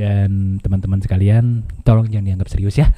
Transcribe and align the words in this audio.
Dan 0.00 0.56
teman-teman 0.64 1.04
sekalian, 1.04 1.60
tolong 1.84 2.08
jangan 2.08 2.32
dianggap 2.32 2.48
serius 2.48 2.80
ya. 2.80 2.88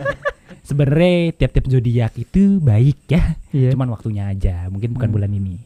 Sebenarnya 0.68 1.36
tiap-tiap 1.36 1.68
zodiak 1.68 2.16
itu 2.16 2.56
baik 2.56 3.04
ya. 3.04 3.36
Iya. 3.52 3.76
Cuman 3.76 3.92
waktunya 3.92 4.32
aja, 4.32 4.72
mungkin 4.72 4.96
bukan 4.96 5.12
Hmm. 5.12 5.16
bulan 5.20 5.30
ini. 5.36 5.60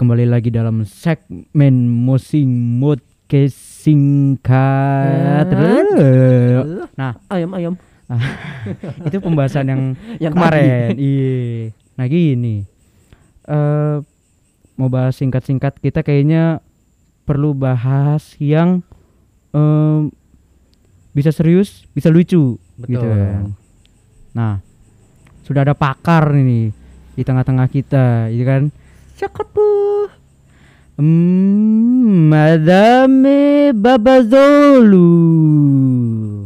Kembali 0.00 0.24
lagi 0.24 0.48
dalam 0.48 0.88
segmen 0.88 1.84
Mosing 1.84 2.80
Mood 2.80 3.04
singkat. 3.48 5.48
Nah, 6.96 7.12
ayam 7.32 7.50
ayam 7.56 7.74
itu 9.08 9.16
pembahasan 9.24 9.72
yang 9.72 9.82
yang 10.28 10.32
kemarin. 10.36 10.92
Iya. 11.00 11.72
Nah, 11.96 12.06
gini. 12.08 12.68
Eh 13.48 13.96
mau 14.76 14.88
bahas 14.92 15.16
singkat-singkat 15.16 15.80
kita 15.80 16.04
kayaknya 16.04 16.60
perlu 17.24 17.56
bahas 17.56 18.36
yang 18.36 18.84
em, 19.52 20.10
bisa 21.12 21.28
serius, 21.28 21.84
bisa 21.92 22.08
lucu 22.08 22.56
gitu 22.82 22.98
Betul. 22.98 23.12
kan. 23.12 23.44
Nah, 24.32 24.54
sudah 25.42 25.62
ada 25.62 25.72
pakar 25.72 26.32
ini 26.32 26.72
di 27.12 27.22
tengah-tengah 27.22 27.68
kita, 27.68 28.28
gitu 28.28 28.44
kan? 28.44 28.62
cakep 29.12 29.46
tuh 29.52 30.08
Hmm, 30.92 32.28
Madame 32.28 33.72
Babazolu. 33.72 35.08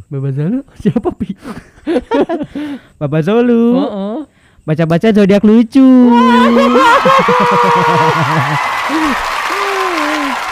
Babazalu 0.06 0.62
siapa 0.78 1.10
pi 1.12 1.34
Babazolu. 3.02 3.62
oh, 3.74 4.20
Baca-baca 4.62 5.10
zodiak 5.10 5.42
lucu. 5.42 5.82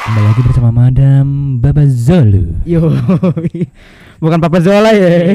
Kembali 0.05 0.27
lagi 0.27 0.41
bersama 0.43 0.71
Madam 0.71 1.59
Babazolu. 1.59 1.94
Yo. 2.65 2.93
Bukan 4.17 4.39
Papa 4.39 4.61
Zola 4.61 4.91
ya. 4.91 5.09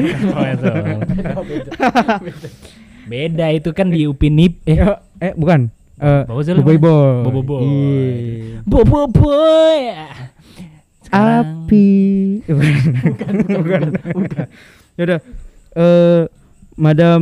Beda 3.06 3.50
itu 3.50 3.70
kan 3.70 3.90
di 3.90 4.06
Upinip 4.06 4.62
eh 4.64 4.78
Eh, 4.78 4.96
eh 5.20 5.32
bukan. 5.34 5.66
Eh 5.98 6.22
Babazolu 6.24 6.62
Boboiboy. 6.62 6.94
mana? 6.94 7.24
Boboiboy. 7.26 7.60
Iya. 7.60 8.58
Bobo 8.64 9.00
boy. 9.06 9.78
Sekarang- 11.02 11.66
Api. 11.66 11.90
bukan, 12.46 13.34
bukan, 13.50 13.80
bukan. 14.14 14.46
Ya 14.94 15.02
udah. 15.04 15.20
Eh 15.72 16.20
Madam 16.74 17.20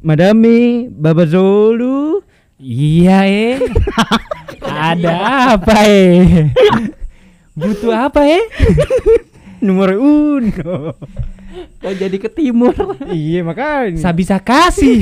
Madami 0.00 0.58
Babazolu. 0.90 2.24
Iya 2.56 3.18
eh. 3.28 3.56
Ada 4.88 5.12
apa 5.54 5.76
eh? 5.84 6.48
Butuh 7.56 7.88
apa 7.88 8.20
eh? 8.28 8.44
Nomor 9.64 9.96
uno. 9.96 10.92
kok 11.80 11.94
jadi 11.96 12.12
ke 12.20 12.28
timur 12.28 12.76
iya 13.08 13.40
makanya. 13.40 13.96
Saya 13.96 14.12
bisa 14.12 14.36
kasih. 14.36 15.00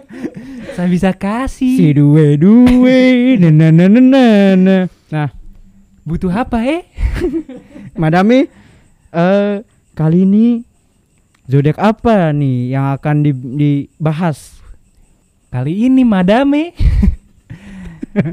Saya 0.76 0.86
bisa 0.92 1.08
si 1.08 1.16
kasih. 1.16 1.72
duwe 1.96 2.36
duwe 2.36 3.00
na 3.40 3.48
na 3.48 3.72
na 3.72 3.88
na 3.88 4.00
na, 4.00 4.24
na. 4.60 4.76
Nah, 5.08 5.30
Butuh 6.04 6.28
apa 6.28 6.60
eh? 6.68 6.84
Madami 8.02 8.44
eh 9.10 9.54
kali 9.96 10.28
ini 10.28 10.60
zodiak 11.48 11.80
apa 11.80 12.36
nih 12.36 12.76
yang 12.76 12.92
akan 12.92 13.16
di- 13.24 13.48
dibahas? 13.56 14.60
Kali 15.48 15.88
ini 15.88 16.04
Madame 16.04 16.76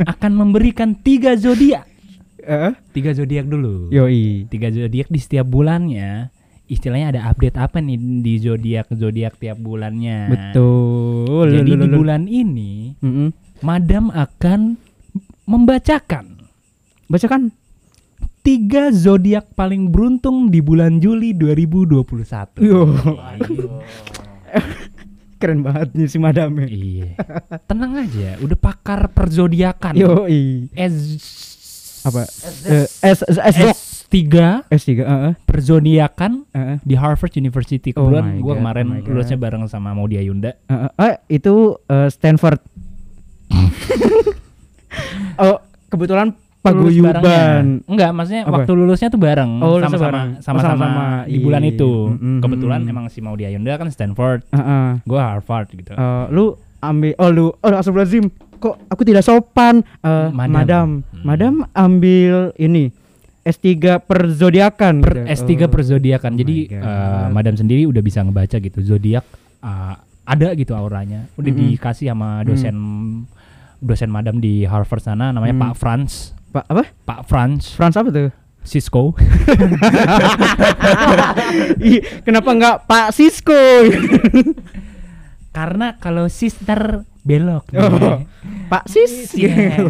akan 0.04 0.32
memberikan 0.36 0.92
tiga 0.94 1.32
zodiak. 1.34 1.88
Eh, 2.48 2.72
Tiga 2.92 3.12
zodiak 3.12 3.46
dulu. 3.46 3.90
yoi. 3.90 4.48
Tiga 4.48 4.72
zodiak 4.72 5.08
di 5.08 5.20
setiap 5.20 5.44
bulannya. 5.46 6.32
Istilahnya 6.66 7.08
ada 7.10 7.22
update 7.26 7.56
apa 7.56 7.78
nih 7.78 7.96
di 8.20 8.34
zodiak 8.38 8.88
zodiak 8.90 9.36
tiap 9.36 9.56
bulannya. 9.58 10.28
Betul. 10.28 11.52
Jadi 11.54 11.64
di 11.66 11.76
Lululul. 11.78 11.96
bulan 11.98 12.24
ini 12.24 12.92
Mm-mm. 12.98 13.32
Madam 13.62 14.08
akan 14.10 14.76
membacakan 15.44 16.44
Bacakan. 17.08 17.56
tiga 18.44 18.92
zodiak 18.92 19.52
paling 19.54 19.88
beruntung 19.88 20.48
di 20.48 20.60
bulan 20.60 21.00
Juli 21.00 21.32
2021. 21.32 22.60
Yo. 22.60 22.84
Keren 25.38 25.62
banget 25.62 25.94
nih 25.94 26.08
si 26.08 26.18
Madame. 26.18 26.66
Iya. 26.66 27.14
Tenang 27.64 27.94
aja, 27.98 28.40
udah 28.40 28.58
pakar 28.58 29.08
perzodiakan. 29.08 29.94
Yoi. 29.96 30.68
S 30.74 30.96
Apa? 32.04 32.22
Eh, 32.66 32.86
S 33.02 33.24
S 33.24 33.38
S 33.38 33.56
S3 34.08 34.16
S3 34.68 34.90
heeh. 34.98 35.32
perzodiakan 35.44 36.46
heeh. 36.50 36.78
di 36.82 36.96
Harvard 36.96 37.34
University. 37.34 37.92
Oh 37.92 38.08
Kebetulan 38.08 38.24
my 38.30 38.40
gue 38.40 38.54
kemarin 38.56 38.86
oh 38.88 38.98
lulusnya 39.06 39.36
bareng 39.36 39.64
sama 39.66 39.92
Maudia 39.92 40.22
Yunda. 40.22 40.56
Heeh. 40.66 40.90
Eh, 40.98 41.16
itu 41.34 41.76
eh, 41.86 42.08
Stanford. 42.08 42.60
oh, 45.40 45.58
kebetulan 45.88 46.32
paguyuban. 46.60 47.84
Enggak, 47.84 48.12
maksudnya 48.12 48.44
Apa? 48.44 48.52
waktu 48.60 48.72
lulusnya 48.74 49.08
tuh 49.08 49.22
bareng 49.22 49.60
Oh, 49.60 49.80
sama-sama. 49.80 50.36
Oh, 50.36 50.42
sama-sama 50.42 50.76
sama-sama. 50.76 51.04
di 51.26 51.40
bulan 51.40 51.64
Iya. 51.64 51.72
itu. 51.74 51.92
Mm-mm. 52.12 52.38
Kebetulan 52.40 52.80
emang 52.84 53.06
si 53.08 53.20
Maudia 53.20 53.48
Yunda 53.48 53.76
kan 53.76 53.88
Stanford, 53.88 54.44
Heeh. 54.52 55.00
gue 55.02 55.20
Harvard 55.20 55.68
gitu. 55.72 55.92
Eh, 55.92 56.26
lu 56.32 56.56
ambil 56.78 57.18
oh 57.18 57.30
lu 57.30 57.46
oh 57.50 57.70
astagfirullahaladzim 57.74 58.30
kok 58.58 58.78
aku 58.86 59.02
tidak 59.02 59.22
sopan 59.22 59.82
Eh, 60.00 60.30
Madam. 60.30 60.52
madam 60.52 60.88
Hmm. 61.08 61.24
madam 61.24 61.54
ambil 61.72 62.52
ini 62.56 62.92
S3 63.42 63.98
perzodiakan 64.02 65.00
per 65.00 65.24
gitu. 65.24 65.32
S3 65.32 65.52
Oh. 65.58 65.62
per 65.68 65.80
zodiakan. 65.82 66.30
Oh 66.30 66.38
Jadi 66.38 66.56
eh, 66.70 67.26
madam 67.30 67.54
sendiri 67.54 67.84
udah 67.84 68.00
bisa 68.00 68.20
ngebaca 68.20 68.56
gitu 68.56 68.80
zodiak 68.82 69.24
eh, 69.58 69.94
ada 70.24 70.48
gitu 70.54 70.74
auranya. 70.74 71.26
Udah 71.34 71.48
Mm-mm. 71.48 71.72
dikasih 71.72 72.08
sama 72.08 72.44
dosen 72.44 72.76
dosen 73.78 74.08
madam 74.08 74.38
di 74.38 74.62
Harvard 74.62 75.00
sana 75.00 75.30
namanya 75.30 75.54
Mm. 75.54 75.62
Pak 75.62 75.74
Franz. 75.74 76.12
Pak 76.48 76.64
apa 76.66 76.84
Pak 77.02 77.20
Franz 77.24 77.72
Frans 77.72 77.94
apa 77.94 78.10
tuh 78.10 78.28
Cisco. 78.62 79.16
Kenapa 82.24 82.50
nggak 82.52 82.76
Pak 82.84 83.08
Sisko 83.12 83.56
Karena 85.58 85.98
kalau 85.98 86.30
sister 86.30 87.02
belok. 87.26 87.66
Oh, 87.74 88.22
Pak 88.70 88.86
Sis 88.86 89.34
Iya. 89.34 89.90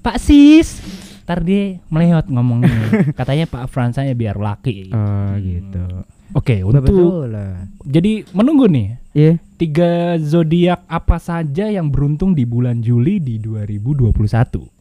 Pak 0.00 0.16
Sis. 0.16 0.80
Ntar 1.28 1.44
dia 1.44 1.78
melewat 1.92 2.32
ngomongnya. 2.32 3.12
Katanya 3.12 3.44
Pak 3.44 3.68
Franz 3.68 4.00
aja 4.00 4.16
biar 4.16 4.40
laki. 4.40 4.88
oh 4.88 5.36
gitu 5.36 5.84
Oke, 6.32 6.64
untuk 6.64 6.88
betul 6.88 7.28
lah 7.28 7.68
jadi 7.84 8.24
menunggu 8.32 8.64
nih 8.64 8.96
iya 9.12 9.36
tiga 9.60 10.16
zodiak 10.16 10.80
apa 10.88 11.20
saja 11.20 11.68
yang 11.68 11.92
beruntung 11.92 12.32
di 12.32 12.48
bulan 12.48 12.80
Juli 12.80 13.20
di 13.20 13.36
2021. 13.36 14.16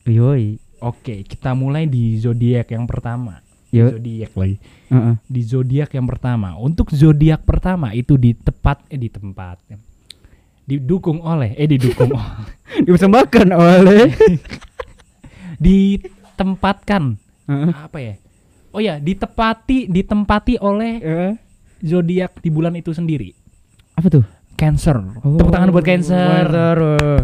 yoi 0.08 0.56
Oke, 0.82 1.22
kita 1.22 1.54
mulai 1.54 1.86
di 1.86 2.18
zodiak 2.18 2.74
yang 2.74 2.90
pertama. 2.90 3.38
Yo. 3.70 3.94
Zodiak 3.94 4.34
lagi. 4.34 4.58
Heeh. 4.90 5.16
Di 5.30 5.42
zodiak 5.46 5.94
yang 5.94 6.10
pertama. 6.10 6.58
Untuk 6.58 6.90
zodiak 6.90 7.46
pertama 7.46 7.94
itu 7.94 8.18
di 8.18 8.34
tepat 8.34 8.82
eh 8.90 8.98
di 8.98 9.06
tempat 9.06 9.62
didukung 10.72 11.20
oleh 11.20 11.52
eh 11.54 11.68
didukung 11.68 12.16
oleh 12.16 12.48
dipersembahkan 12.86 13.48
oleh 13.52 14.08
ditempatkan 15.66 17.04
Heeh. 17.46 17.72
apa 17.74 17.98
ya? 18.00 18.14
Oh 18.72 18.80
ya, 18.80 18.96
ditepati 18.98 19.92
ditempati 19.92 20.56
oleh 20.58 20.94
Eh, 20.98 21.32
zodiak 21.82 22.40
di 22.40 22.48
bulan 22.48 22.72
itu 22.74 22.90
sendiri. 22.90 23.36
apa 23.92 24.08
tuh 24.08 24.24
Cancer. 24.56 24.96
Tepuk 25.20 25.52
tangan 25.52 25.70
buat 25.70 25.84
Cancer. 25.84 26.48
Oh. 26.80 27.24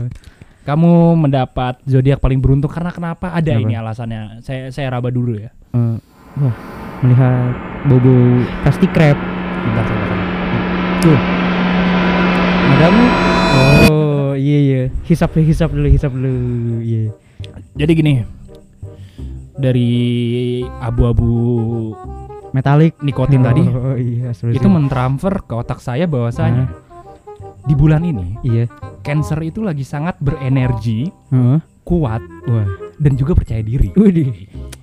Kamu 0.63 0.91
mendapat 1.15 1.79
zodiak 1.85 2.19
paling 2.19 2.41
beruntung 2.41 2.67
karena 2.67 2.91
kenapa? 2.91 3.31
Ada 3.31 3.55
Kenapa? 3.55 3.63
ini 3.63 3.73
alasannya. 3.73 4.21
Saya 4.41 4.67
saya 4.67 4.91
raba 4.91 5.07
dulu 5.07 5.37
ya. 5.37 5.47
Eh, 5.71 5.95
wah, 6.35 6.55
melihat 6.99 7.53
bobo 7.87 8.11
plastik 8.61 8.91
crab. 8.91 9.15
Bentar 9.63 9.83
saya 9.85 9.97
bakal. 9.97 10.19
Tuh. 10.99 11.19
Madamu. 12.67 13.26
Oh, 13.87 14.31
iya 14.33 14.57
iya. 14.59 14.81
Hisap 15.03 15.35
hisap 15.37 15.69
dulu, 15.71 15.87
hisap 15.87 16.11
dulu. 16.11 16.31
Iya. 16.81 17.11
Jadi 17.75 17.91
gini. 17.93 18.13
Dari 19.57 19.89
abu-abu 20.77 21.33
Metalik 22.53 22.93
nikotin 23.01 23.41
tadi 23.41 23.65
Oh 23.65 23.97
iya, 23.97 24.29
itu 24.53 24.69
mentransfer 24.69 25.33
ke 25.41 25.53
otak 25.53 25.81
saya 25.81 26.05
bahwasanya 26.05 26.69
di 27.65 27.73
bulan 27.73 28.01
ini 28.01 28.37
iya. 28.41 28.69
Cancer 29.01 29.41
itu 29.41 29.65
lagi 29.65 29.81
sangat 29.81 30.15
berenergi, 30.21 31.09
Heeh. 31.33 31.59
kuat 31.83 32.21
Wah. 32.47 32.67
dan 32.99 33.17
juga 33.17 33.33
percaya 33.33 33.59
diri. 33.59 33.91
Widih. 33.93 34.29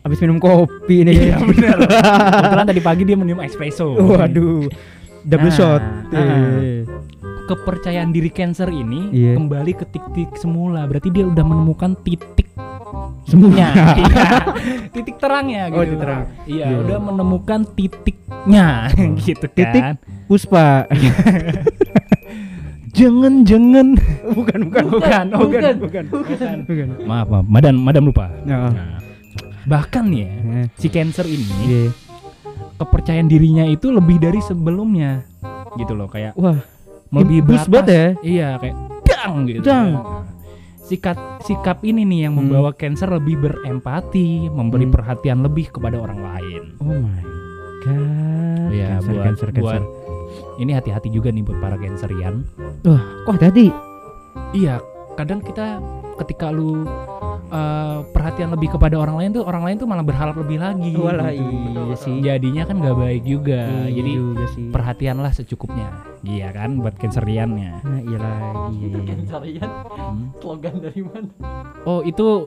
Habis 0.03 0.19
minum 0.21 0.37
kopi 0.37 1.05
nih. 1.05 1.33
Iya 1.33 1.37
benar. 1.41 1.79
Kebetulan 2.41 2.67
tadi 2.69 2.81
pagi 2.83 3.03
dia 3.05 3.17
minum 3.17 3.41
espresso. 3.41 3.95
Waduh. 3.95 4.69
Double 5.25 5.49
Nah, 5.49 5.57
shot. 5.57 5.83
ah. 6.13 6.94
Kepercayaan 7.45 8.09
diri 8.09 8.29
Cancer 8.29 8.69
ini 8.69 9.11
Iya. 9.11 9.37
kembali 9.37 9.73
ke 9.75 9.85
titik 9.87 10.33
semula. 10.35 10.85
Berarti 10.85 11.09
dia 11.09 11.25
udah 11.25 11.43
menemukan 11.43 11.93
titik 12.01 12.49
semuanya 13.25 13.69
Iya. 13.95 14.29
titik 14.95 15.17
terangnya 15.17 15.63
gitu 15.67 15.77
Oh, 15.77 15.85
titik 15.85 15.99
terang. 15.99 16.23
iya 16.45 16.67
Iya. 16.67 16.77
udah 16.81 16.99
menemukan 17.03 17.61
titiknya 17.71 18.67
gitu 19.25 19.47
kan 19.47 19.57
Titik. 19.57 19.83
Puspa. 20.25 20.85
jangan 22.95 23.43
jangan 23.43 23.99
bukan, 24.31 24.61
bukan, 24.65 24.85
bukan 24.89 25.25
oh, 25.35 25.41
bukan 25.43 25.75
bukan, 25.83 26.05
bukan 26.07 26.57
bukan. 26.63 26.87
maaf 27.03 27.27
maaf 27.27 27.45
madam 27.45 27.75
madam 27.77 28.03
lupa 28.07 28.31
Ya. 28.45 28.71
Nah, 28.71 29.03
bahkan 29.67 30.07
ya 30.09 30.31
Eh, 30.31 30.67
si 30.77 30.87
cancer 30.87 31.27
ini 31.27 31.43
Iya. 31.65 31.83
kepercayaan 32.77 33.27
dirinya 33.27 33.67
itu 33.67 33.91
lebih 33.91 34.17
dari 34.17 34.39
sebelumnya 34.39 35.27
gitu 35.75 35.93
loh 35.93 36.07
kayak 36.07 36.37
Wah, 36.37 36.55
lebih 37.17 37.39
batas 37.43 37.67
banget 37.67 37.87
ya. 37.87 38.07
iya 38.23 38.49
kayak 38.57 38.77
dang 39.05 39.33
gitu 39.45 39.61
Dang. 39.63 39.89
Nah, 39.93 40.23
sikap 40.79 41.17
sikap 41.41 41.79
ini 41.81 42.03
nih 42.03 42.21
yang 42.25 42.35
Hmm. 42.35 42.45
membawa 42.45 42.71
cancer 42.71 43.09
lebih 43.09 43.39
berempati 43.39 44.49
memberi 44.49 44.85
Hmm. 44.85 44.93
perhatian 44.93 45.39
lebih 45.41 45.71
kepada 45.71 45.97
orang 45.97 46.21
lain 46.21 46.63
oh 46.79 46.93
my 46.93 47.23
god. 47.81 48.69
Iya, 48.69 48.87
Cancer, 48.91 49.09
buat, 49.09 49.25
cancer, 49.25 49.49
buat 49.51 49.55
cancer. 49.55 49.83
ini 50.57 50.71
hati-hati 50.73 51.09
juga 51.09 51.29
nih 51.29 51.43
buat 51.43 51.59
para 51.59 51.77
cancerian 51.77 52.45
Wah, 52.83 53.03
kok 53.25 53.39
hati 53.39 53.69
iya 54.53 54.81
kadang 55.15 55.39
kita 55.39 55.79
ketika 56.17 56.49
lu 56.49 56.87
uh, 57.47 58.07
perhatian 58.07 58.51
lebih 58.51 58.71
kepada 58.71 58.95
orang 58.95 59.17
lain 59.17 59.31
tuh 59.33 59.43
orang 59.43 59.63
lain 59.63 59.77
tuh 59.77 59.85
malah 59.85 60.01
berharap 60.01 60.35
lebih 60.35 60.57
lagi 60.57 60.93
Walah, 60.93 61.31
gitu. 61.31 61.81
iya 61.83 61.97
sih. 61.97 62.15
jadinya 62.21 62.63
kan 62.65 62.77
nggak 62.77 62.97
baik 62.97 63.23
juga 63.23 63.61
Iya 63.65 63.91
jadi 63.93 64.11
juga 64.13 64.45
sih. 64.51 64.65
perhatianlah 64.69 65.31
secukupnya 65.31 65.89
iya 66.23 66.49
kan 66.51 66.79
buat 66.79 66.95
canceriannya 66.95 67.73
Nah, 67.81 68.01
iyalah, 68.03 68.37
iya, 68.73 68.87
iya. 68.89 69.03
Cancerian 69.07 69.71
Hmm. 70.05 70.31
slogan 70.37 70.75
dari 70.79 71.01
mana? 71.01 71.31
oh 71.83 72.01
itu 72.01 72.45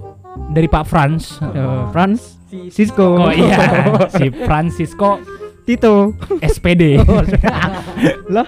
dari 0.49 0.67
Pak 0.67 0.85
Franz 0.85 1.41
Eh, 1.41 1.81
Franz 1.89 2.37
Si 2.47 2.69
Cisco. 2.69 3.17
oh 3.19 3.33
iya 3.35 3.59
si 4.07 4.29
Francisco 4.31 5.19
Tito. 5.63 6.15
SPD 6.39 6.95
Lah. 8.29 8.47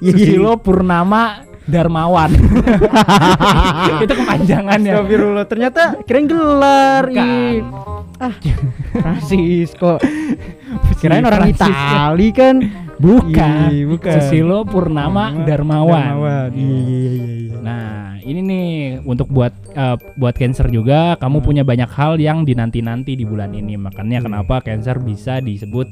Iya, 0.00 0.02
iya. 0.02 0.12
Susilo 0.12 0.56
Purnama 0.56 1.44
Darmawan 1.70 2.30
itu 4.04 4.14
kepanjangannya 4.14 4.92
Astagfirullah, 4.92 5.44
ternyata 5.46 5.82
keren 6.04 6.26
gelar. 6.26 7.04
Ih. 7.08 7.62
Ah, 8.20 8.34
Francisco. 8.92 9.96
Kirain 11.00 11.24
Si 11.24 11.28
orang 11.30 11.40
Francisco. 11.48 11.72
Itali 11.72 12.28
kan. 12.34 12.56
bukan 13.00 13.72
Ih, 13.72 13.88
bukan. 13.88 14.12
Susilo 14.20 14.68
Purnama 14.68 15.32
Darmawan, 15.48 15.48
Darmawan. 15.48 16.48
Iya, 16.52 16.68
iya, 16.68 17.00
iya, 17.00 17.12
iya. 17.16 17.56
Nah, 17.64 17.88
ini 18.20 18.40
nih 18.44 18.68
untuk 19.08 19.32
buat 19.32 19.56
eh, 19.72 19.96
buat 20.20 20.36
cancer 20.36 20.68
juga 20.68 21.16
kamu 21.16 21.40
punya 21.40 21.64
banyak 21.64 21.88
hal 21.88 22.20
yang 22.20 22.44
dinanti-nanti 22.44 23.16
di 23.16 23.24
bulan 23.24 23.56
ini. 23.56 23.80
Makanya 23.80 24.20
Hmm. 24.20 24.26
kenapa 24.28 24.60
cancer 24.60 25.00
bisa 25.00 25.40
disebut 25.40 25.88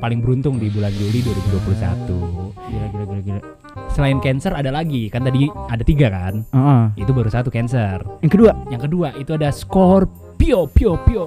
paling 0.00 0.20
beruntung 0.20 0.60
di 0.60 0.68
bulan 0.68 0.92
Juli 0.92 1.24
2021. 1.24 2.08
Gila, 2.70 2.86
gila, 2.92 3.04
gila, 3.04 3.20
gila. 3.24 3.40
Selain 3.90 4.18
cancer 4.18 4.52
ada 4.52 4.70
lagi, 4.70 5.08
kan 5.08 5.22
tadi 5.22 5.46
ada 5.48 5.82
tiga 5.82 6.10
kan? 6.10 6.42
Heeh. 6.52 6.82
Itu 7.00 7.10
baru 7.10 7.30
satu 7.30 7.48
cancer. 7.48 8.02
Yang 8.20 8.32
kedua, 8.38 8.52
Yang 8.68 8.82
kedua 8.90 9.08
itu 9.16 9.30
ada 9.34 9.48
Scorpio, 9.50 10.66
pio, 10.70 10.94
pio. 11.02 11.24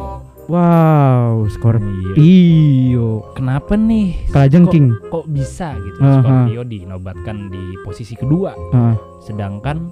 wow, 0.52 1.48
Scorpio. 1.48 3.32
Kenapa 3.34 3.80
nih? 3.80 4.28
Kalajengking. 4.32 4.92
Kok, 5.08 5.12
kok 5.12 5.26
bisa 5.32 5.72
gitu 5.80 6.00
Aha. 6.04 6.20
Scorpio 6.20 6.62
dinobatkan 6.68 7.48
di 7.48 7.64
posisi 7.82 8.14
kedua, 8.14 8.52
Heeh. 8.52 8.96
sedangkan 9.24 9.92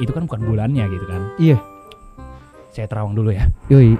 itu 0.00 0.12
kan 0.12 0.24
bukan 0.28 0.40
bulannya 0.44 0.84
gitu 0.88 1.04
kan? 1.08 1.22
Iya. 1.36 1.56
Saya 2.72 2.88
terawang 2.88 3.16
dulu 3.16 3.32
ya. 3.32 3.48
Yoi. 3.72 3.96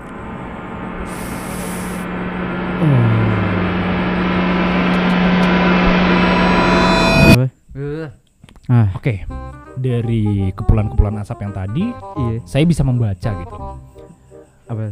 Apa? 2.77 3.16
Ah, 8.67 8.91
Oke, 8.99 9.23
dari 9.79 10.51
kepulan-kepulan 10.51 11.23
asap 11.23 11.39
yang 11.47 11.55
tadi, 11.55 11.85
iya. 11.93 12.37
saya 12.43 12.65
bisa 12.67 12.83
membaca 12.83 13.31
gitu. 13.31 13.57
Apa? 14.67 14.91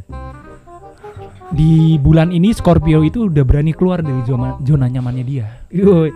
Di 1.50 1.98
bulan 1.98 2.30
ini 2.30 2.54
Scorpio 2.54 3.02
itu 3.02 3.26
udah 3.26 3.42
berani 3.42 3.74
keluar 3.74 3.98
dari 3.98 4.22
zona, 4.24 4.54
zona 4.62 4.86
nyamannya 4.86 5.24
dia. 5.26 5.46
Yoi. 5.70 6.10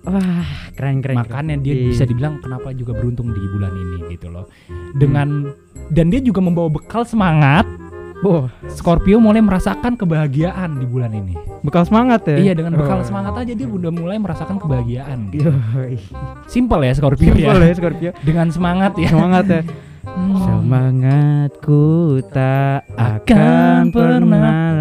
Wah, 0.00 0.48
keren 0.74 1.04
keren. 1.04 1.20
Makanya 1.20 1.54
keren. 1.54 1.64
dia 1.64 1.74
Iya. 1.76 1.86
bisa 1.92 2.04
dibilang 2.08 2.40
kenapa 2.40 2.72
juga 2.72 2.96
beruntung 2.96 3.30
di 3.30 3.42
bulan 3.52 3.70
ini 3.70 3.98
gitu 4.10 4.32
loh. 4.32 4.48
Dengan 4.96 5.52
dan 5.92 6.08
dia 6.08 6.18
juga 6.18 6.40
membawa 6.40 6.72
bekal 6.72 7.04
semangat. 7.04 7.68
Wah, 8.20 8.52
Scorpio 8.68 9.16
mulai 9.16 9.40
merasakan 9.40 9.96
kebahagiaan 9.96 10.76
di 10.76 10.84
bulan 10.84 11.08
ini. 11.10 11.32
bekal 11.60 11.84
semangat 11.84 12.24
ya. 12.24 12.36
Iya, 12.36 12.52
dengan 12.54 12.72
bekal 12.72 13.00
Oh. 13.00 13.04
semangat 13.04 13.36
aja 13.36 13.52
dia 13.52 13.64
udah 13.64 13.88
mulai 13.88 14.16
merasakan 14.16 14.56
kebahagiaan. 14.56 15.28
Gitu. 15.28 15.48
Simple 16.46 16.84
ya 16.84 16.92
Scorpio 16.94 17.32
Simpel 17.32 17.60
ya. 17.60 17.68
ya 17.68 17.74
Scorpio. 17.74 18.10
Dengan 18.20 18.48
semangat 18.48 18.92
ya. 18.96 19.08
Semangat 19.08 19.44
ya. 19.46 19.60
Hmm. 20.02 20.40
Semangatku 20.40 21.84
tak 22.32 22.88
Akan 22.92 23.92
pernah 23.92 24.72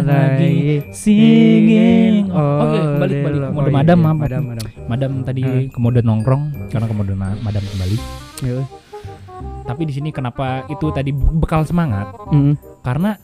lagi 0.00 0.80
singing. 0.90 2.32
Oke, 2.32 2.80
balik 2.98 3.16
balik 3.22 3.40
ke 3.42 3.52
mode 3.52 3.70
madam, 3.70 3.98
maaf. 4.00 4.08
Oh, 4.10 4.24
iya, 4.24 4.24
madam, 4.24 4.42
madam. 4.48 4.66
Madam 4.88 5.12
tadi 5.22 5.42
ke 5.68 5.78
mode 5.78 6.00
nongkrong 6.00 6.42
karena 6.68 6.88
ke 6.88 6.94
mode 6.94 7.12
na- 7.12 7.40
madam 7.40 7.60
kembali. 7.62 7.96
Yoi. 8.42 8.64
Tapi 9.62 9.82
di 9.84 9.92
sini 9.92 10.08
kenapa 10.10 10.64
itu 10.66 10.88
tadi 10.90 11.12
bekal 11.12 11.62
semangat? 11.62 12.08
Mm. 12.28 12.71
Karena 12.82 13.14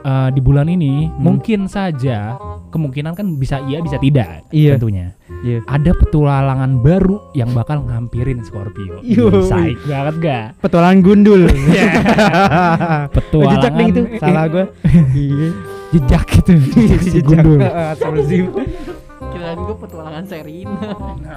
eh, 0.00 0.28
di 0.30 0.40
bulan 0.40 0.64
ini 0.66 1.04
Hmm. 1.06 1.20
mungkin 1.20 1.66
saja 1.66 2.38
kemungkinan 2.70 3.12
kan 3.12 3.26
bisa 3.34 3.58
iya 3.60 3.82
bisa 3.82 3.98
tidak 3.98 4.46
Iya. 4.48 4.78
tentunya. 4.78 5.12
Iya. 5.42 5.60
Ada 5.66 5.90
petualangan 5.92 6.80
baru 6.80 7.34
yang 7.34 7.50
bakal 7.50 7.82
ngampirin 7.82 8.40
Scorpio. 8.40 9.02
Saik 9.44 9.76
banget 9.84 10.14
gak? 10.22 10.46
Petualangan 10.62 10.98
gundul. 11.02 11.42
Petualangan 13.16 13.58
Jejak 13.58 13.72
deh 13.74 13.86
itu. 13.88 14.02
Salah 14.16 14.44
gua. 14.46 14.64
Iya. 15.12 15.48
jejak 15.90 16.24
gitu. 16.30 16.52
Jejak 16.78 17.00
si 17.02 17.18
gundul. 17.20 17.58
Kira 19.30 19.52
juga 19.52 19.74
petualangan 19.76 20.24
Serina. 20.24 20.80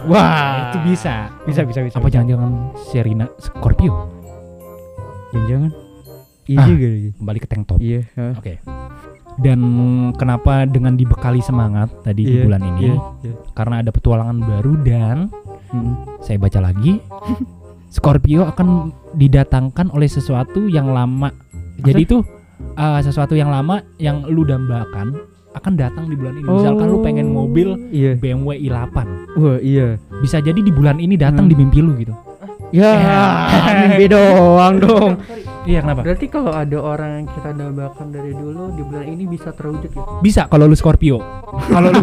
Wah. 0.07 0.69
itu 0.69 0.77
bisa. 0.87 1.29
Bisa 1.43 1.61
bisa 1.65 1.79
bisa. 1.81 1.95
Apa 1.97 2.07
jangan-jangan 2.07 2.51
Serina 2.85 3.25
Scorpio? 3.35 4.07
Jangan. 5.33 5.82
Iya 6.45 6.59
Ah. 6.59 6.67
juga 6.67 6.87
lagi. 6.87 7.09
Kembali 7.13 7.39
ke 7.39 7.47
tank 7.47 7.63
top. 7.65 7.77
Iya. 7.79 8.01
Oke. 8.35 8.53
Dan 9.35 9.59
kenapa 10.13 10.63
dengan 10.63 10.93
dibekali 10.93 11.39
semangat 11.39 11.89
tadi 12.01 12.21
di 12.21 12.33
Iya, 12.35 12.43
bulan 12.45 12.61
ini? 12.63 12.81
Iya. 12.83 12.95
iya. 13.23 13.33
Karena 13.51 13.75
ada 13.79 13.89
petualangan 13.89 14.37
baru 14.39 14.73
dan 14.79 15.17
Mm. 15.69 16.21
saya 16.21 16.37
baca 16.37 16.59
lagi 16.61 17.01
Scorpio 17.89 18.45
akan 18.45 18.89
didatangkan 19.13 19.89
oleh 19.89 20.05
sesuatu 20.05 20.65
yang 20.65 20.89
lama. 20.89 21.29
Jadi 21.79 22.01
itu 22.03 22.21
uh, 22.73 22.99
sesuatu 22.99 23.33
yang 23.33 23.49
lama 23.49 23.81
yang 23.97 24.25
lu 24.25 24.41
dambakan 24.43 25.13
akan 25.53 25.73
datang 25.73 26.05
di 26.07 26.15
bulan 26.15 26.33
ini. 26.35 26.45
Misalkan 26.47 26.87
lu 26.87 26.99
pengen 26.99 27.29
mobil 27.29 27.77
Iya. 27.89 28.17
BMW 28.17 28.65
i8, 28.65 28.97
Wah, 29.35 29.57
iya. 29.59 29.97
bisa 30.19 30.37
jadi 30.39 30.57
di 30.57 30.69
bulan 30.69 30.97
ini 30.97 31.13
datang 31.13 31.45
Hmm. 31.45 31.51
di 31.51 31.55
mimpi 31.55 31.79
lu 31.79 31.93
gitu. 31.95 32.13
Ya, 32.69 32.89
Ya. 32.91 33.21
mimpi 33.85 34.05
doang 34.07 34.75
dong. 34.77 35.11
Iya 35.63 35.79
kenapa? 35.79 36.01
Berarti 36.01 36.25
kalau 36.27 36.51
ada 36.51 36.77
orang 36.77 37.09
yang 37.15 37.27
kita 37.29 37.49
dambakan 37.51 38.07
dari 38.09 38.31
dulu 38.31 38.63
di 38.71 38.81
bulan 38.81 39.05
ini 39.05 39.23
bisa 39.25 39.49
terwujud 39.49 39.87
gitu. 39.87 40.03
Bisa 40.19 40.45
kalau 40.45 40.65
lu 40.65 40.73
Scorpio. 40.73 41.23
Kalau 41.65 41.87
lu 41.87 42.01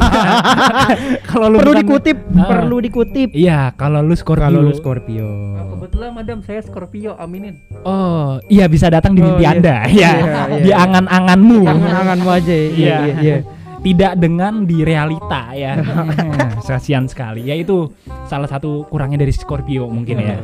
kalau 1.30 1.46
lu 1.48 1.56
perlu 1.56 1.70
bukan- 1.70 1.82
dikutip, 1.82 2.16
Ah. 2.32 2.48
perlu 2.48 2.76
dikutip. 2.78 3.28
Iya, 3.30 3.72
kalau 3.74 4.00
lu 4.00 4.14
Scorpio. 4.14 4.42
Kalau 4.42 4.60
lu 4.60 4.72
Scorpio. 4.72 5.28
Kebetulan 5.76 6.10
madam 6.10 6.38
saya 6.40 6.60
Scorpio, 6.60 7.12
aminin. 7.14 7.60
Oh, 7.82 8.40
iya 8.46 8.64
bisa 8.64 8.88
datang 8.88 9.12
di 9.12 9.20
Oh, 9.20 9.28
mimpi 9.28 9.42
iya. 9.42 9.52
Anda. 9.52 9.76
Iya, 9.82 9.90
Iya, 9.90 10.10
iya. 10.48 10.60
di 10.60 10.70
angan-anganmu. 10.72 11.60
Angan-anganmu 11.62 12.28
aja. 12.30 12.52
Iya, 12.52 12.68
Iya. 12.70 12.96
iya, 12.98 13.14
iya. 13.20 13.36
Tidak 13.80 14.12
dengan 14.14 14.64
di 14.64 14.80
realita 14.80 15.52
ya. 15.52 15.80
Kasihan 16.62 17.04
sekali. 17.04 17.42
Ya 17.42 17.52
itu 17.54 17.88
salah 18.24 18.44
satu 18.44 18.84
kurangnya 18.86 19.16
dari 19.18 19.32
Scorpio 19.32 19.84
mungkin 19.86 20.16
ya. 20.16 20.36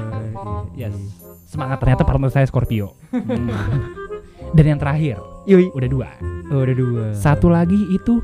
Iya. 0.73 0.89
Yes. 0.89 1.16
Semangat 1.47 1.79
ternyata 1.79 2.03
partner 2.03 2.29
saya 2.29 2.45
Scorpio. 2.45 2.99
Hmm. 3.15 3.47
Dan 4.57 4.65
yang 4.67 4.81
terakhir, 4.81 5.23
Yoi. 5.47 5.71
udah 5.71 5.89
dua. 5.89 6.09
Oh, 6.51 6.63
udah 6.63 6.77
dua. 6.77 7.05
Satu 7.15 7.47
lagi 7.47 7.79
itu 7.89 8.19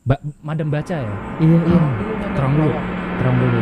ba 0.00 0.16
Madam 0.40 0.72
baca 0.72 0.96
ya. 0.96 1.14
Iya, 1.38 1.58
iya. 1.60 1.80
Terang 2.32 2.52
dulu. 2.54 2.72
Terang 3.18 3.36
dulu. 3.36 3.60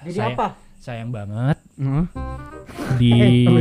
Jadi 0.00 0.12
Saya- 0.12 0.32
apa? 0.32 0.46
Sayang 0.80 1.12
banget 1.12 1.60
Heeh. 1.76 2.04
di 2.96 3.12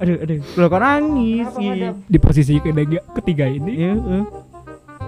Aduh, 0.00 0.16
aduh. 0.20 0.40
Lo 0.56 0.66
kok 0.66 0.80
nangis 0.80 1.48
Kenapa, 1.48 1.60
sih? 1.60 2.08
di 2.08 2.18
posisi 2.18 2.52
ketiga, 2.58 3.00
ketiga 3.14 3.46
ini 3.46 3.72
heeh. 3.78 4.22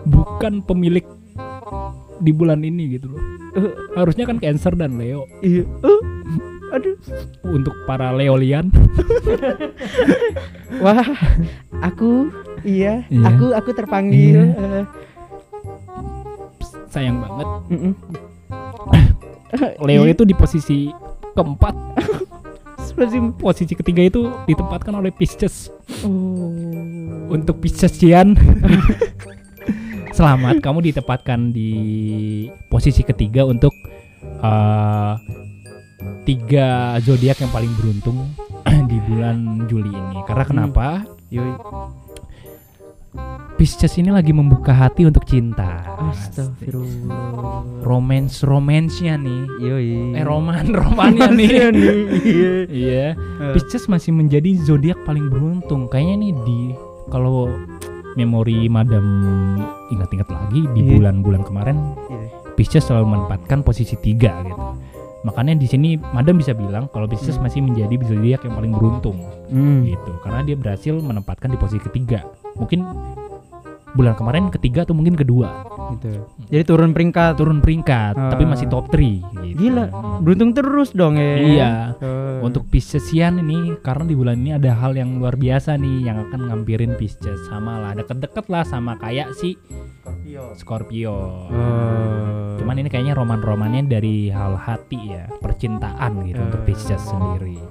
bukan 0.04 0.60
pemilik 0.62 1.04
di 2.18 2.30
bulan 2.30 2.60
ini 2.60 2.96
gitu 2.96 3.10
loh. 3.10 3.22
Harusnya 3.92 4.24
kan 4.24 4.36
Cancer 4.36 4.72
dan 4.72 4.96
Leo. 4.96 5.24
Iya. 5.40 5.64
Uh, 5.80 6.00
aduh. 6.70 6.96
Untuk 7.46 7.72
para 7.84 8.12
Leolian, 8.12 8.68
Wah, 10.82 11.00
aku 11.80 12.28
iya, 12.62 13.06
Iya. 13.08 13.22
aku 13.24 13.46
aku 13.54 13.70
terpanggil. 13.72 14.50
Iya. 14.52 14.82
Eh, 14.82 14.84
sayang 16.90 17.22
banget. 17.22 17.48
mm-mm. 17.70 17.92
Leo 19.86 20.02
Iya. 20.04 20.12
itu 20.12 20.22
di 20.24 20.34
posisi 20.34 20.90
keempat. 21.32 21.74
Seperti 22.82 23.18
Posisi 23.36 23.74
ketiga 23.74 24.00
itu 24.00 24.30
ditempatkan 24.46 24.94
oleh 24.94 25.10
Pisces. 25.10 25.68
oh. 26.02 26.54
Untuk 27.26 27.58
Piscesian 27.58 28.38
Selamat 30.16 30.64
kamu 30.64 30.80
ditempatkan 30.88 31.52
di 31.52 31.70
posisi 32.72 33.04
ketiga 33.04 33.44
untuk 33.44 33.76
eh, 34.40 35.12
tiga 36.24 36.96
zodiak 37.04 37.36
yang 37.44 37.52
paling 37.52 37.72
beruntung 37.76 38.32
di 38.90 38.96
bulan 39.04 39.68
Juli 39.68 39.92
ini. 39.92 40.24
Karena 40.24 40.44
Hmm. 40.48 40.52
kenapa? 40.56 41.04
Yoi. 41.28 41.52
Pisces 43.56 43.92
ini 43.96 44.12
lagi 44.12 44.32
membuka 44.32 44.72
hati 44.72 45.04
untuk 45.04 45.24
cinta. 45.24 45.84
Astagfirullah. 46.12 47.84
Romance 47.84 48.40
romansnya 48.40 49.20
nih. 49.20 49.42
Yoi. 49.60 50.16
Eh 50.16 50.24
roman 50.24 50.64
romannya 50.72 51.28
nih. 51.32 51.48
Iya 51.48 51.66
nih. 51.72 51.96
Iya. 52.72 53.06
Pisces 53.52 53.84
masih 53.84 54.16
menjadi 54.16 54.56
zodiak 54.64 54.96
paling 55.04 55.28
beruntung. 55.28 55.88
Kayaknya 55.88 56.16
nih 56.24 56.32
di 56.44 56.60
kalau 57.08 57.48
memori 58.16 58.68
Madam 58.68 59.04
ingat-ingat 59.88 60.28
lagi 60.28 60.66
di 60.72 60.80
Iya. 60.82 60.90
bulan-bulan 60.98 61.42
kemarin 61.42 61.76
Iya. 62.06 62.26
Pisces 62.54 62.84
selalu 62.84 63.06
menempatkan 63.12 63.60
posisi 63.60 63.94
tiga 63.94 64.32
gitu. 64.42 64.56
Makanya 65.22 65.58
di 65.58 65.66
sini 65.66 65.88
Madam 65.98 66.38
bisa 66.38 66.54
bilang 66.54 66.86
kalau 66.88 67.04
Pisces 67.04 67.34
Hmm. 67.34 67.44
masih 67.44 67.60
menjadi 67.60 67.94
zodiak 68.06 68.46
yang 68.46 68.54
paling 68.54 68.72
beruntung 68.72 69.18
Hmm. 69.50 69.82
gitu 69.82 70.12
karena 70.22 70.40
dia 70.40 70.54
berhasil 70.54 70.94
menempatkan 70.94 71.50
di 71.50 71.58
posisi 71.58 71.82
ketiga. 71.82 72.22
Mungkin 72.54 72.80
bulan 73.92 74.14
kemarin 74.14 74.50
ketiga 74.50 74.82
atau 74.82 74.92
mungkin 74.92 75.14
kedua 75.14 75.62
Gitu. 75.86 76.18
Jadi 76.50 76.62
turun 76.66 76.90
peringkat. 76.90 77.38
turun 77.38 77.62
peringkat 77.62 78.18
tapi 78.18 78.42
Ah. 78.42 78.48
masih 78.50 78.66
top 78.66 78.90
3 78.90 79.22
gitu. 79.38 79.54
Gila, 79.54 79.86
beruntung 80.18 80.50
terus 80.50 80.90
dong 80.90 81.14
ya. 81.14 81.34
Iya. 81.38 81.70
Eh. 82.02 82.42
Untuk 82.42 82.66
Piscesian 82.66 83.38
ini 83.38 83.78
karena 83.80 84.02
di 84.02 84.18
bulan 84.18 84.34
ini 84.36 84.50
ada 84.52 84.74
hal 84.74 84.92
yang 84.92 85.22
luar 85.22 85.38
biasa 85.38 85.78
nih 85.78 86.10
yang 86.10 86.26
akan 86.26 86.50
ngampirin 86.50 86.98
Pisces 86.98 87.38
sama 87.46 87.78
lah 87.78 87.92
deket-deket 87.94 88.50
lah 88.50 88.66
sama 88.66 88.98
kayak 88.98 89.30
si 89.32 89.54
Scorpio. 90.56 91.46
Eh. 91.48 92.58
Cuman 92.58 92.76
ini 92.76 92.90
kayaknya 92.90 93.14
roman-romannya 93.14 93.86
dari 93.86 94.28
hal 94.28 94.58
hati 94.58 95.14
ya, 95.14 95.30
percintaan 95.38 96.26
gitu 96.26 96.40
untuk 96.40 96.60
Eh. 96.60 96.66
Pisces 96.66 96.98
sendiri. 97.00 97.62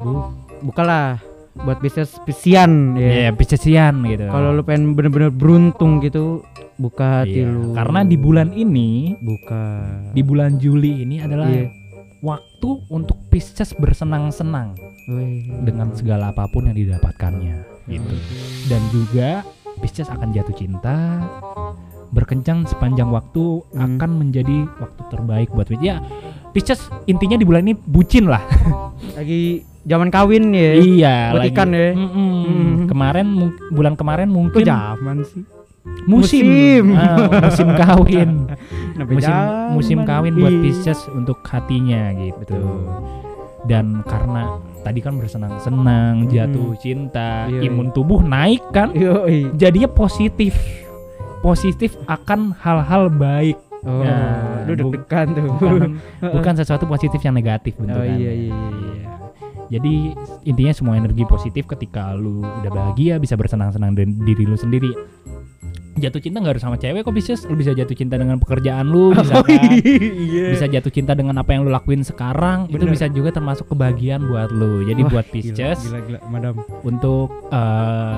Bu, 0.00 0.24
bukalah 0.64 1.20
buat 1.58 1.78
bisnis 1.78 2.12
spesian 2.12 2.94
Ya, 2.94 3.28
ya. 3.28 3.30
Piscesian 3.30 4.04
gitu. 4.04 4.26
Kalau 4.26 4.52
lu 4.52 4.62
pengen 4.62 4.92
bener-bener 4.92 5.28
beruntung 5.28 5.98
gitu, 5.98 6.44
buka 6.76 7.22
hati 7.22 7.42
lu. 7.42 7.72
karena 7.72 8.00
di 8.02 8.14
bulan 8.14 8.52
ini, 8.52 9.16
buka. 9.16 9.62
di 10.12 10.20
bulan 10.20 10.56
Juli 10.56 11.02
ini 11.02 11.18
adalah 11.18 11.48
Iya. 11.48 11.72
waktu 12.20 12.68
untuk 12.88 13.16
Pisces 13.28 13.72
bersenang-senang 13.72 14.72
dengan 15.62 15.92
segala 15.92 16.32
apa 16.32 16.48
pun 16.48 16.64
yang 16.64 16.76
didapatkannya 16.76 17.56
gitu. 17.86 18.14
Dan 18.66 18.82
juga 18.88 19.44
Pisces 19.76 20.08
akan 20.08 20.32
jatuh 20.32 20.52
cinta, 20.52 21.20
berkencan 22.08 22.64
sepanjang 22.64 23.08
waktu 23.08 23.60
Hmm. 23.70 23.96
akan 23.98 24.10
menjadi 24.18 24.64
waktu 24.74 25.02
terbaik 25.10 25.48
buat 25.50 25.66
Pisces. 25.66 25.84
Ya, 25.84 25.96
Pisces 26.50 26.80
intinya 27.04 27.36
di 27.36 27.44
bulan 27.44 27.62
ini 27.62 27.74
bucin 27.76 28.24
lah. 28.26 28.40
lagi 29.12 29.60
zaman 29.86 30.10
kawin 30.10 30.50
ya. 30.50 30.70
iya, 30.76 31.16
lagi. 31.32 31.48
ikan 31.48 31.70
ya. 31.70 31.94
Mm-mm. 31.94 32.32
Mm. 32.42 32.74
Kemarin 32.86 33.26
mu- 33.28 33.56
bulan 33.70 33.94
kemarin 33.94 34.26
Kok 34.26 34.34
mungkin 34.34 34.64
zaman 34.64 35.18
sih? 35.24 35.42
musim 36.04 36.42
musim. 36.42 36.84
Ah, 36.92 37.46
musim 37.46 37.68
kawin. 37.72 38.30
Musim 39.06 39.36
musim 39.70 39.98
kawin 40.02 40.34
buat 40.34 40.50
Ih. 40.50 40.60
Pisces 40.62 40.98
untuk 41.08 41.38
hatinya 41.44 42.10
gitu. 42.12 42.56
Betul. 42.56 42.88
Dan 43.62 44.00
karena 44.02 44.56
tadi 44.80 44.98
kan 44.98 45.14
bersenang-senang, 45.14 46.24
Mm. 46.24 46.28
jatuh 46.28 46.70
cinta, 46.76 47.44
Iya, 47.46 47.66
imun 47.66 47.90
tubuh 47.90 48.18
naik 48.20 48.62
kan, 48.70 48.90
Yoi. 48.90 49.52
jadinya 49.52 49.86
positif. 49.86 50.56
Positif 51.38 51.94
akan 52.04 52.56
hal-hal 52.56 53.06
baik. 53.08 53.58
Oh, 53.82 54.02
Nah, 54.02 54.64
lu 54.64 54.74
deg-degan 54.74 55.26
tuh. 55.30 55.44
Bukan, 55.52 55.90
bukan 56.34 56.54
sesuatu 56.56 56.84
positif 56.84 57.20
yang 57.20 57.34
negatif 57.34 57.76
Oh 57.76 57.84
bentukannya. 57.84 58.16
iya 58.16 58.32
iya 58.32 58.50
iya. 58.50 58.54
Iya. 58.72 59.06
Jadi 59.66 60.14
intinya 60.42 60.70
semua 60.70 60.94
energi 60.94 61.24
positif 61.24 61.66
ketika 61.66 62.12
lu 62.12 62.40
udah 62.40 62.70
bahagia 62.70 63.16
bisa 63.16 63.34
bersenang-senang 63.34 63.92
dengan 63.92 64.22
diri 64.22 64.42
lu 64.42 64.54
sendiri. 64.54 64.90
Jatuh 65.96 66.20
cinta 66.20 66.44
nggak 66.44 66.52
harus 66.52 66.60
sama 66.60 66.76
cewek 66.76 67.02
kok 67.02 67.10
Pisces, 67.10 67.48
lu 67.48 67.56
bisa 67.56 67.72
jatuh 67.72 67.96
cinta 67.96 68.20
dengan 68.20 68.36
pekerjaan 68.36 68.84
lu, 68.84 69.16
bisa 69.16 69.32
Oh, 69.40 69.48
kan? 69.48 69.80
iya. 69.80 70.52
bisa 70.52 70.68
jatuh 70.68 70.92
cinta 70.92 71.16
dengan 71.16 71.40
apa 71.40 71.56
yang 71.56 71.64
lu 71.64 71.72
lakuin 71.72 72.04
sekarang 72.04 72.68
itu 72.68 72.84
Bener. 72.84 72.92
bisa 72.92 73.08
juga 73.08 73.32
termasuk 73.32 73.64
kebahagiaan 73.66 74.20
buat 74.22 74.52
lu 74.52 74.84
jadi 74.84 75.00
Wah, 75.02 75.08
buat 75.08 75.26
gila, 75.26 75.32
Pisces 75.32 75.78
Gila 75.82 76.00
gila, 76.04 76.18
madam. 76.28 76.60
untuk 76.84 77.32
eh, 77.48 78.14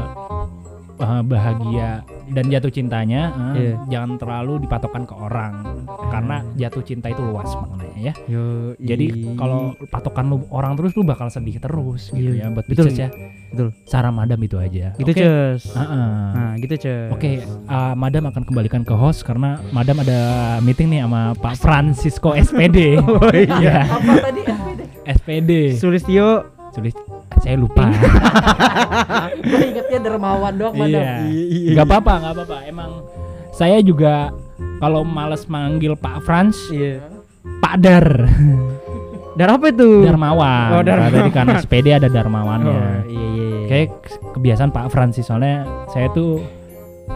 eh, 0.98 1.22
bahagia 1.22 1.90
dan 2.28 2.44
jatuh 2.46 2.68
cintanya 2.68 3.22
eh, 3.54 3.58
Iya. 3.58 3.74
jangan 3.88 4.10
terlalu 4.16 4.62
dipatokan 4.62 5.02
ke 5.02 5.14
orang 5.14 5.52
karena 6.08 6.36
jatuh 6.54 6.82
cinta 6.82 7.08
itu 7.08 7.20
luas 7.20 7.48
maknanya 7.54 7.96
ya 7.98 8.12
Yo, 8.26 8.44
jadi 8.76 9.06
kalau 9.34 9.60
patokan 9.86 10.28
lu 10.28 10.46
orang 10.48 10.74
terus 10.74 10.92
lu 10.92 11.02
bakal 11.02 11.26
sedih 11.28 11.56
terus 11.56 12.10
gitu 12.10 12.34
Iya, 12.34 12.46
ya 12.46 12.52
buat 12.52 12.66
betul. 12.66 12.90
Ya 12.90 13.08
Betul. 13.48 13.72
saran 13.82 14.12
madam 14.12 14.36
itu 14.38 14.60
aja 14.60 14.92
gitu 14.94 15.08
Oke. 15.08 15.24
Cus. 15.24 15.72
Heeh. 15.72 16.08
Nah, 16.36 16.52
gitu 16.60 16.74
Cus. 16.76 17.08
Oke, 17.10 17.30
uh, 17.64 17.94
Madam 17.96 18.28
akan 18.28 18.42
kembalikan 18.44 18.84
ke 18.84 18.92
host 18.92 19.24
karena 19.24 19.56
Madam 19.72 20.04
ada 20.04 20.20
meeting 20.60 20.92
nih 20.92 21.00
sama 21.00 21.32
Pak 21.32 21.56
Francisco 21.56 22.36
SPD. 22.36 23.00
Oh 23.08 23.32
iya. 23.32 23.88
Apa 23.88 24.20
tadi 24.20 24.40
SPD? 24.44 24.80
SPD. 25.08 25.50
Sulistio. 25.74 26.28
Sulit, 26.68 26.92
saya 27.40 27.57
lupa. 27.57 27.88
Gue 29.40 29.61
ingetnya 29.68 29.99
dermawan 30.00 30.52
doang 30.54 30.75
madam. 30.75 31.02
iya. 31.26 31.75
Gak 31.75 31.87
apa-apa, 31.87 32.12
gak 32.21 32.33
apa-apa. 32.35 32.57
Emang 32.64 32.90
saya 33.50 33.78
juga 33.80 34.30
kalau 34.78 35.02
males 35.02 35.47
manggil 35.47 35.95
Pak 35.95 36.23
Frans, 36.23 36.57
Iya. 36.68 37.02
Pak 37.59 37.75
Dar, 37.78 38.07
Dar 39.35 39.50
apa 39.52 39.71
itu? 39.71 40.02
Darmawan. 40.02 40.68
Oh, 40.73 40.83
Darmawan. 40.83 41.14
Tadi 41.14 41.30
karena 41.30 41.52
SPD 41.59 41.87
ada 41.92 42.09
Darmawannya. 42.09 42.71
Oh, 42.71 42.99
iya 43.07 43.26
iya. 43.28 43.45
iya. 43.47 43.66
Kayak 43.66 43.88
kebiasaan 44.33 44.71
Pak 44.71 44.87
Frans 44.88 45.14
sih, 45.14 45.23
soalnya 45.23 45.62
saya 45.88 46.11
tuh 46.11 46.42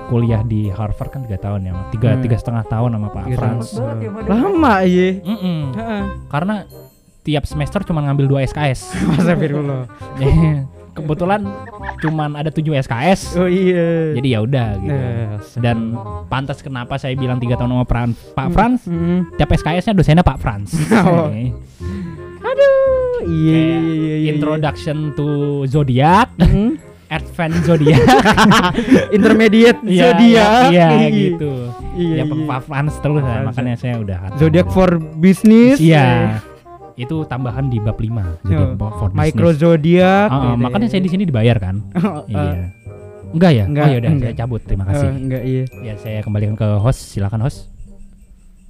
kuliah 0.08 0.40
di 0.42 0.68
Harvard 0.68 1.10
kan 1.10 1.20
tiga 1.24 1.36
tahun 1.38 1.66
ya, 1.66 1.72
tiga 1.90 2.14
Hmm. 2.14 2.22
tiga 2.22 2.36
setengah 2.36 2.64
tahun 2.64 2.90
sama 2.92 3.08
Pak 3.08 3.24
banget 3.28 3.68
ya. 3.68 3.80
Lama 4.24 4.74
iya. 4.82 5.08
Mm-mm. 5.20 5.58
Heeh. 5.72 6.02
Karena 6.28 6.54
tiap 7.22 7.44
semester 7.44 7.82
cuma 7.82 8.02
ngambil 8.02 8.26
dua 8.28 8.40
SKS. 8.42 8.94
Masa 9.08 9.34
Firullah. 9.40 9.86
Kebetulan 10.92 11.40
cuman 11.98 12.36
ada 12.36 12.52
7 12.52 12.68
SKS. 12.78 13.32
Oh 13.34 13.48
iya. 13.48 14.12
Jadi 14.12 14.28
ya 14.28 14.44
udah 14.44 14.68
gitu. 14.76 14.92
Nah, 14.92 15.40
Dan 15.56 15.96
pantas 16.28 16.60
kenapa 16.60 17.00
saya 17.00 17.16
bilang 17.16 17.40
tiga 17.40 17.56
tahun 17.56 17.72
sama 17.72 17.86
Pran- 17.86 18.12
Pak 18.12 18.48
Frans, 18.52 18.84
Hmm. 18.84 19.24
tiap 19.34 19.48
SKS-nya 19.50 19.94
dosennya 19.94 20.20
Pak 20.20 20.36
Frans. 20.36 20.68
Oh. 20.92 21.32
Aduh, 22.42 22.74
iya 23.24 23.56
iya 23.56 23.78
iya 23.80 24.14
iya. 24.18 24.28
Introduction 24.28 25.14
to 25.14 25.28
Zodiac, 25.64 26.28
Hmm. 26.42 26.76
Advance 27.08 27.64
Zodiac. 27.64 28.02
Intermediate 29.10 29.80
Iya, 29.82 30.02
zodiak. 30.10 30.68
Iya, 30.68 30.88
gitu. 31.08 31.52
Iya, 31.94 32.14
ya 32.18 32.24
iya. 32.24 32.44
Pak 32.44 32.60
Frans 32.64 32.94
terus 32.98 33.20
Frans, 33.20 33.44
makanya 33.46 33.74
saya 33.76 33.94
udah. 33.96 34.18
Zodiak 34.36 34.68
for 34.68 35.00
business. 35.16 35.80
Iya. 35.80 36.40
Itu 36.94 37.24
tambahan 37.24 37.66
di 37.66 37.78
bab 37.78 37.96
5 37.96 38.44
Zodiac 38.44 38.76
Oh, 38.76 38.90
for 38.92 39.08
Micro 39.12 39.48
business. 39.48 39.60
zodiak. 39.60 40.26
Ah, 40.26 40.34
ah, 40.34 40.40
gitu 40.50 40.60
makanya 40.60 40.86
ya. 40.86 40.90
saya 40.90 41.02
di 41.02 41.10
sini 41.10 41.22
dibayar 41.24 41.56
kan? 41.56 41.76
Oh, 41.98 42.22
Iya. 42.26 42.70
Enggak 43.32 43.50
ya? 43.50 43.64
enggak, 43.64 43.84
oh 43.84 43.88
ya 43.88 43.96
udah 43.96 44.10
enggak. 44.12 44.28
saya 44.28 44.38
cabut. 44.38 44.60
Terima 44.60 44.84
kasih. 44.84 45.08
enggak 45.08 45.42
iya. 45.42 45.64
Ya 45.80 45.94
saya 45.96 46.18
kembalikan 46.20 46.52
ke 46.52 46.68
host. 46.76 47.00
Silakan 47.08 47.40
host. 47.42 47.72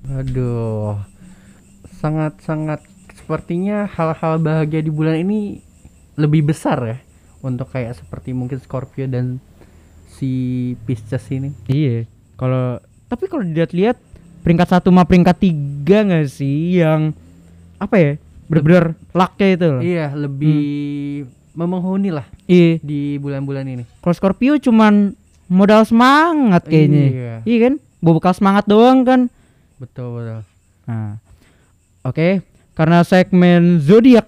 Aduh, 0.08 0.98
sangat-sangat 1.92 2.82
sepertinya 3.12 3.86
hal-hal 3.86 4.38
bahagia 4.38 4.82
di 4.82 4.90
bulan 4.90 5.14
ini 5.16 5.62
lebih 6.14 6.42
besar 6.44 6.78
ya 6.82 6.98
untuk 7.40 7.70
kayak 7.70 7.94
seperti 7.94 8.30
mungkin 8.30 8.58
Scorpio 8.58 9.06
dan 9.06 9.38
si 10.08 10.30
Pisces 10.84 11.22
ini. 11.30 11.50
Iya. 11.66 12.06
Kalau 12.34 12.78
tapi 13.06 13.26
kalau 13.26 13.42
dilihat-lihat 13.42 13.98
peringkat 14.42 14.68
satu 14.68 14.90
sama 14.90 15.02
peringkat 15.02 15.36
tiga 15.38 16.02
nggak 16.02 16.26
sih 16.28 16.82
yang 16.82 17.14
apa 17.82 17.96
ya 17.98 18.12
bener-bener 18.46 18.84
lucknya 19.10 19.48
itu 19.50 19.64
loh. 19.66 19.80
Iya, 19.80 20.06
lebih 20.14 20.62
memenghuni 21.52 22.12
lah 22.12 22.26
Iya. 22.46 22.78
di 22.80 23.16
bulan-bulan 23.16 23.64
ini. 23.66 23.84
Kalau 23.98 24.14
Scorpio 24.14 24.56
cuman 24.56 25.16
modal 25.48 25.82
semangat 25.82 26.68
kayaknya. 26.68 27.04
Iya. 27.08 27.34
Iya 27.42 27.58
kan? 27.58 27.74
Bawa 27.98 28.12
bekal 28.18 28.34
semangat 28.34 28.64
doang 28.66 29.02
kan. 29.02 29.20
betul 29.76 30.14
betul 30.14 30.40
Nah, 30.82 31.18
oke, 32.02 32.38
karena 32.74 33.02
segmen 33.02 33.78
zodiak 33.78 34.26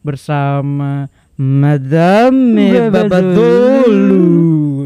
bersama 0.00 1.04
Madame 1.36 2.88
Babadolu 2.88 4.24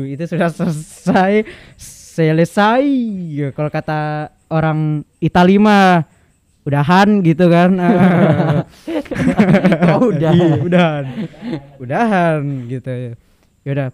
itu 0.05 0.25
sudah 0.27 0.51
selesai 0.51 1.47
selesai 1.79 2.83
kalau 3.55 3.71
kata 3.71 4.01
orang 4.51 5.07
Italima 5.19 6.03
udahan 6.65 7.25
gitu 7.25 7.49
kan 7.49 7.71
Oh, 9.91 10.13
udah. 10.13 10.33
Iya, 10.33 10.57
udahan 10.61 11.05
udahan 11.81 12.41
gitu 12.69 12.91
ya 12.91 13.13
yaudah 13.65 13.89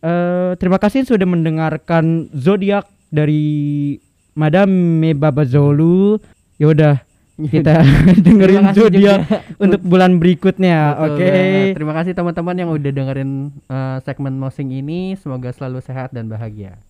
Eh, 0.00 0.56
terima 0.56 0.80
kasih 0.80 1.04
sudah 1.04 1.28
mendengarkan 1.28 2.32
zodiak 2.32 2.88
dari 3.12 4.00
Madame 4.32 5.12
Babazolu 5.12 6.16
yaudah 6.56 7.04
kita 7.36 7.84
dengerin 8.24 8.72
zodiak 8.72 9.28
untuk 9.60 9.84
bulan 9.84 10.16
berikutnya 10.16 10.96
oke 11.04 11.20
banget. 11.20 11.76
Terima 11.76 11.92
kasih 11.92 12.12
teman-teman 12.16 12.56
yang 12.56 12.72
udah 12.72 12.92
dengerin 12.96 13.52
eh, 13.68 13.98
segmen 14.00 14.40
mosing 14.40 14.72
ini. 14.72 15.20
Semoga 15.20 15.52
selalu 15.52 15.84
sehat 15.84 16.16
dan 16.16 16.32
bahagia. 16.32 16.80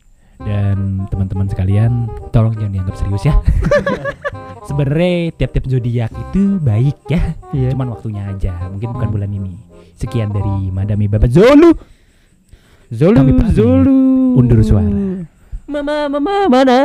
Dan 0.40 1.04
teman-teman 1.12 1.47
sekalian, 1.52 2.09
tolong 2.32 2.56
jangan 2.56 2.73
dianggap 2.73 2.97
serius 2.97 3.25
ya. 3.28 3.35
Sebenarnya 4.68 5.35
tiap-tiap 5.37 5.66
zodiak 5.68 6.12
itu 6.12 6.56
baik 6.61 6.99
ya. 7.09 7.37
Iya. 7.52 7.76
Cuman 7.76 7.92
waktunya 7.92 8.23
aja, 8.28 8.68
mungkin 8.73 8.92
bukan 8.97 9.09
bulan 9.12 9.30
ini. 9.32 9.52
Sekian 10.00 10.32
dari 10.32 10.73
Madami 10.73 11.04
Babat 11.09 11.28
Zolu. 11.28 11.76
Zolu. 12.88 13.20
Zolu 13.52 13.99
Undur 14.40 14.64
suara. 14.64 14.88
Mama, 15.70 16.09
mama, 16.11 16.50
mana? 16.50 16.78